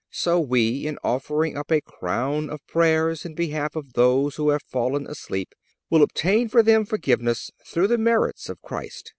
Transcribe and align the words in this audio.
So 0.09 0.39
we, 0.39 0.87
in 0.87 0.97
offering 1.03 1.55
up 1.55 1.71
a 1.71 1.79
crown 1.79 2.49
of 2.49 2.65
prayers 2.65 3.23
in 3.23 3.35
behalf 3.35 3.75
of 3.75 3.93
those 3.93 4.35
who 4.37 4.49
have 4.49 4.63
fallen 4.63 5.05
asleep, 5.05 5.53
will 5.91 6.01
obtain 6.01 6.49
for 6.49 6.63
them 6.63 6.85
forgiveness 6.85 7.51
through 7.63 7.89
the 7.89 7.99
merits 7.99 8.49
of 8.49 8.63
Christ." 8.63 9.09